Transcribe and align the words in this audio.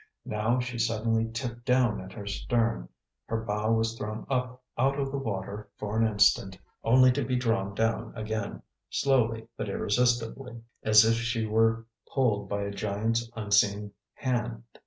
Now 0.25 0.59
she 0.59 0.79
suddenly 0.79 1.27
tipped 1.31 1.63
down 1.63 2.01
at 2.01 2.11
her 2.13 2.25
stern; 2.25 2.89
her 3.25 3.43
bow 3.43 3.71
was 3.73 3.95
thrown 3.95 4.25
up 4.31 4.63
out 4.75 4.97
of 4.97 5.11
the 5.11 5.19
water 5.19 5.69
for 5.77 5.95
an 5.99 6.07
instant, 6.07 6.57
only 6.83 7.11
to 7.11 7.23
be 7.23 7.35
drawn 7.35 7.75
down 7.75 8.11
again, 8.15 8.63
slowly 8.89 9.47
but 9.57 9.69
irresistibly, 9.69 10.63
as 10.81 11.05
if 11.05 11.17
she 11.17 11.45
were 11.45 11.85
pulled 12.11 12.49
by 12.49 12.63
a 12.63 12.71
giant's 12.71 13.29
unseen 13.35 13.91
hand. 14.15 14.63